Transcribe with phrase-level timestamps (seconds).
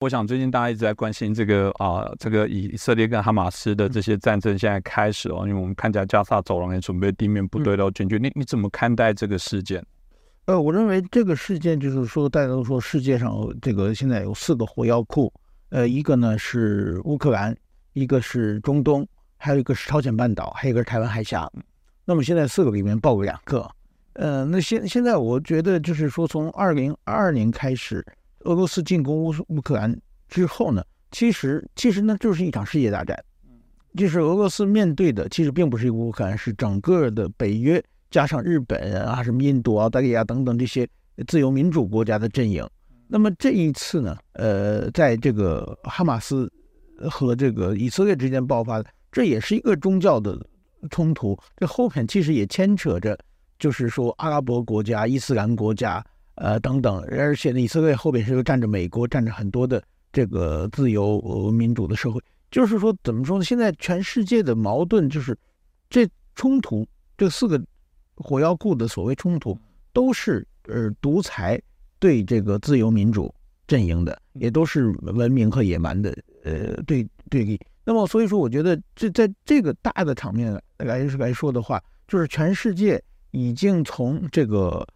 [0.00, 9.84] 我想最近大家一直在关心这个啊，这个以色列跟哈马斯的这些战争现在开始哦，因为我们看起来加沙走廊也准备地面部队都进去，你你怎么看待这个事件？
[10.46, 15.30] 呃，我认为这个事件就是说，大家都说世界上这个现在有四个火药库，
[15.68, 17.54] 呃，一个呢是乌克兰，
[17.92, 19.06] 一个是中东，
[19.36, 21.46] 还有一个是朝鲜半岛，还有一个是台湾海峡。
[22.06, 23.70] 那么现在四个里面爆了两个，
[24.14, 28.02] 呃，那现现在我觉得就是说，从二零二二年开始。
[28.40, 29.94] 俄罗斯进攻乌乌克兰
[30.28, 33.16] 之后呢，其实其实呢就是一场世界大战，
[33.96, 40.88] 就是俄罗斯面对的其实并不是乌克兰，是整个的北约加上日本啊、什么印度、澳大利亚等等这些
[41.26, 42.66] 自由民主国家的阵营。
[43.06, 46.50] 那么这一次呢，呃，在这个哈马斯
[47.10, 50.38] 和这个以色列之间爆发，这也是一个宗教的
[50.90, 51.38] 冲突。
[51.56, 53.18] 这后面其实也牵扯着，
[53.58, 56.02] 就是说阿拉伯国家、伊斯兰国家。
[56.40, 62.18] 呃，等等，而且以色列后边是又站着美国，站着很多的这个自由民主的社会。
[62.50, 63.44] 就是说，怎么说呢？
[63.44, 65.36] 现在全世界的矛盾就是，
[65.90, 67.62] 这冲突，这四个
[68.16, 69.58] 火药库的所谓冲突，
[69.92, 71.60] 都是呃独裁
[71.98, 73.32] 对这个自由民主
[73.66, 77.60] 阵营的，也都是文明和野蛮的呃对对立。
[77.84, 81.78] 那么，所以说，我觉得这在这个大的场面来来说的话，
[82.08, 82.98] 就是全世界
[83.32, 84.88] 已经从这个。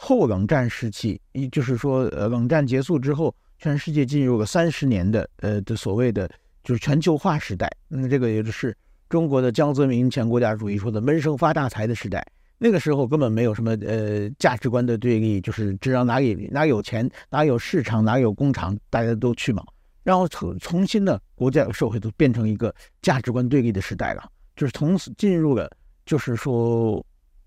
[0.00, 6.30] 后冷战时期，也就是说，呃，冷战结束之后，全世界进入了三十年的，呃的所谓的
[6.62, 7.68] 就是全球化时代。
[7.88, 8.74] 那这个也就是
[9.08, 12.24] 中国的江泽民前国家主义说的“闷声发大财”的时代。
[12.58, 19.64] 那个时候根本没有什么呃价值观的对立，就是只要哪里哪有钱，哪有市场，哪有工厂，大家都去嘛。
[20.04, 25.68] 然后重重新的国家和社会都变成一个价值观对立的时代了，就是从此进入了，
[26.06, 27.04] 就是说。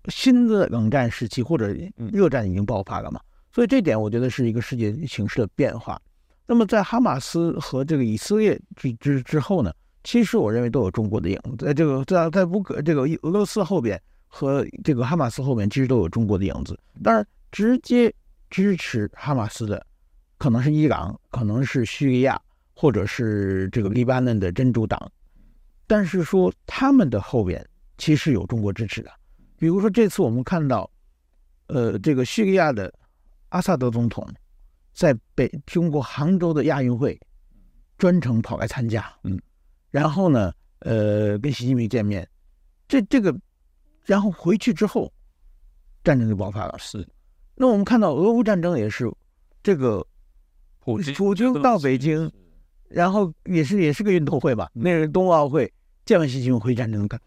[0.08, 1.74] 新的冷战时期或者
[2.12, 3.20] 热战已经爆发了嘛？
[3.52, 6.00] 所以这点我觉得是一个世界形势的变化。
[6.46, 9.72] 那么在哈马斯和这个以色列之之之后呢？
[10.04, 16.76] 其实我认为都有中国的影子，在这个在在乌克这个俄罗斯后边和这个哈马斯后面，其实都有中国的影子。
[17.04, 18.12] 当然，直接
[18.50, 19.86] 支持哈马斯的
[20.38, 22.40] 可能是伊朗，可能是叙利亚，
[22.74, 25.00] 或者是这个黎巴嫩的真主党。
[25.86, 27.64] 但是说他们的后边
[27.96, 29.10] 其实有中国支持的。
[29.62, 30.90] 比如说，这次我们看到，
[31.68, 32.92] 呃，这个叙利亚的
[33.50, 34.26] 阿萨德总统
[34.92, 37.16] 在北中国杭州的亚运会
[37.96, 39.40] 专程跑来参加，嗯，
[39.88, 42.28] 然后呢，呃，跟习近平见面，
[42.88, 43.32] 这这个，
[44.04, 45.12] 然后回去之后，
[46.02, 46.76] 战争就爆发了。
[46.80, 47.08] 是，
[47.54, 49.08] 那我们看到俄乌战争也是，
[49.62, 50.04] 这个
[50.80, 52.28] 普普京到北京，
[52.88, 55.72] 然后也是也是个运动会吧，那是冬奥会，
[56.04, 57.20] 见完习近平回战争看。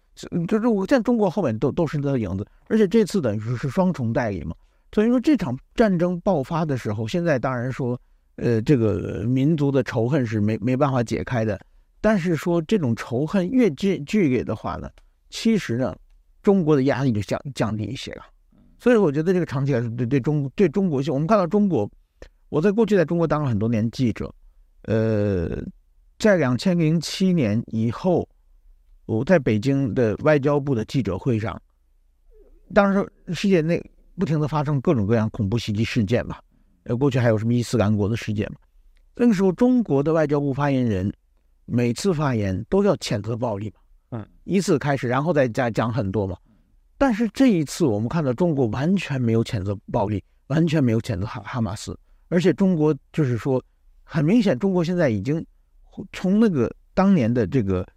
[0.48, 4.56] 就是我在中国后面都都是他的影子，而且这次等于说是双重代理嘛，
[4.94, 8.00] 所以说这场战争爆发的时候，现在当然说，
[8.38, 11.60] 呃，这个民族的仇恨是没没办法解开的，
[12.00, 14.90] 但是说这种仇恨越剧剧烈的话呢，
[15.30, 15.94] 其实呢，
[16.42, 18.24] 中国的压力就降降低一些了，
[18.80, 21.92] 所以我觉得这个长期来说对对中对中国，我们看到中国，
[22.48, 24.34] 我在过去在中国当了很多年记者，
[24.84, 25.62] 呃，
[26.18, 28.26] 在两千零七年以后。
[29.06, 31.62] 我在北京的外交部的记者会上，
[32.74, 33.80] 当时世界内
[34.18, 36.38] 不停的发生各种各样恐怖袭击事件嘛，
[36.86, 38.58] 呃，过去还有什么伊斯兰国的事件嘛。
[39.16, 41.14] 那个时候，中国的外交部发言人
[41.66, 46.36] 每次发言都要谴责暴力嘛，嗯，依次开始，然后再再讲很多嘛。
[46.98, 51.96] 但是这一次，我们看到中国完全没有谴责暴力，完全没有谴责哈哈马斯，
[52.30, 53.64] 而且中国就是说，
[54.04, 55.46] 很明显，中国现在已经
[56.12, 57.88] 从那个当年的这个。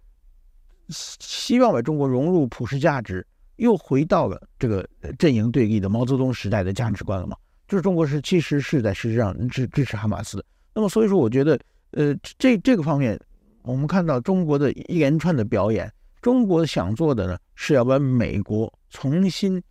[0.89, 3.25] 希望把中国融入普世价值，
[3.57, 7.35] 又回到了这个阵营对立的毛泽东时代的价值观了嘛？
[7.67, 10.45] 就是中国是其实是在事实上支支持哈马斯的。
[10.73, 11.59] 那么所以说，我觉得，
[11.91, 13.19] 呃，这这个方面，
[13.61, 15.91] 我们看到中国的一连串的表演，
[16.21, 19.61] 中国想做的呢，是要把美国重新，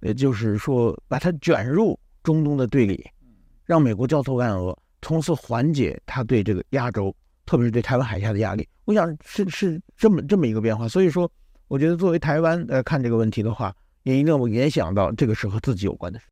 [0.00, 3.04] 呃，就是说把它卷入中东的对立，
[3.64, 7.14] 让美国焦头烂额，从此缓解他对这个亚洲。
[7.48, 10.86] 特别是对台湾海峡的压力，我想是是这么这么一个变化。
[10.86, 11.30] 所以说，
[11.66, 16.26] 我觉得作为台湾呃看这个问题的话，也一定要联想到这个是和自己有关的事。